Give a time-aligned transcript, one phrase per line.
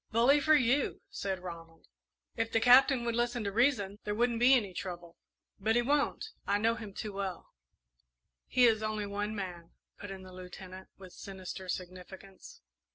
[0.09, 1.85] "Bully for you!" said Ronald.
[2.35, 5.15] "If the Captain would listen to reason, there wouldn't be any trouble;
[5.59, 7.51] but he won't I know him too well."
[8.47, 12.61] "He is only one man," put in the Lieutenant, with sinister significance.